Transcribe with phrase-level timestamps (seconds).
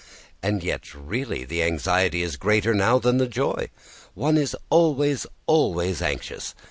[0.41, 3.69] And yet really the anxiety is greater now than the joy.
[4.15, 6.55] One is always, always anxious!